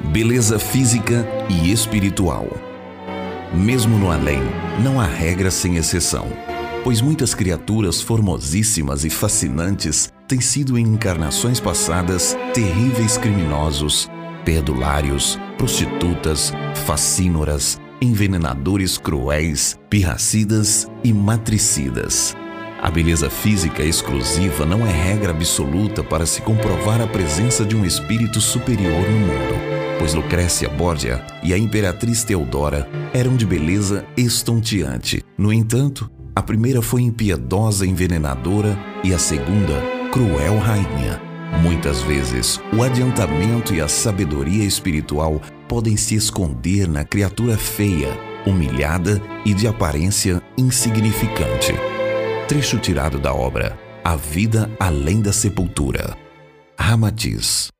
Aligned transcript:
Beleza 0.00 0.58
física 0.58 1.26
e 1.48 1.72
espiritual. 1.72 2.48
Mesmo 3.52 3.96
no 3.96 4.10
além, 4.10 4.42
não 4.82 5.00
há 5.00 5.06
regra 5.06 5.50
sem 5.50 5.76
exceção, 5.76 6.26
pois 6.82 7.00
muitas 7.00 7.34
criaturas 7.34 8.02
formosíssimas 8.02 9.04
e 9.04 9.10
fascinantes 9.10 10.12
têm 10.26 10.40
sido 10.40 10.76
em 10.76 10.82
encarnações 10.82 11.60
passadas 11.60 12.36
terríveis 12.52 13.16
criminosos, 13.16 14.10
perdulários, 14.44 15.38
prostitutas, 15.56 16.52
facínoras, 16.86 17.80
envenenadores 18.00 18.98
cruéis, 18.98 19.78
pirracidas 19.88 20.88
e 21.02 21.12
matricidas. 21.12 22.36
A 22.82 22.90
beleza 22.90 23.30
física 23.30 23.82
exclusiva 23.82 24.66
não 24.66 24.86
é 24.86 24.90
regra 24.90 25.30
absoluta 25.30 26.04
para 26.04 26.26
se 26.26 26.42
comprovar 26.42 27.00
a 27.00 27.06
presença 27.06 27.64
de 27.64 27.74
um 27.74 27.82
espírito 27.82 28.42
superior 28.42 29.08
no 29.08 29.20
mundo, 29.20 29.83
pois 29.98 30.14
Lucrécia 30.14 30.68
Borgia 30.68 31.24
e 31.42 31.52
a 31.52 31.58
imperatriz 31.58 32.24
Teodora 32.24 32.88
eram 33.12 33.36
de 33.36 33.46
beleza 33.46 34.04
estonteante. 34.16 35.22
No 35.36 35.52
entanto, 35.52 36.10
a 36.34 36.42
primeira 36.42 36.82
foi 36.82 37.02
impiedosa 37.02 37.86
envenenadora 37.86 38.76
e 39.02 39.14
a 39.14 39.18
segunda, 39.18 39.80
cruel 40.12 40.58
rainha. 40.58 41.20
Muitas 41.62 42.02
vezes, 42.02 42.60
o 42.72 42.82
adiantamento 42.82 43.72
e 43.72 43.80
a 43.80 43.88
sabedoria 43.88 44.64
espiritual 44.64 45.40
podem 45.68 45.96
se 45.96 46.14
esconder 46.14 46.88
na 46.88 47.04
criatura 47.04 47.56
feia, 47.56 48.08
humilhada 48.44 49.22
e 49.44 49.54
de 49.54 49.66
aparência 49.66 50.42
insignificante. 50.58 51.72
Trecho 52.48 52.78
tirado 52.78 53.18
da 53.18 53.32
obra 53.32 53.78
A 54.04 54.16
Vida 54.16 54.70
Além 54.78 55.22
da 55.22 55.32
Sepultura. 55.32 56.16
Ramatiz. 56.78 57.73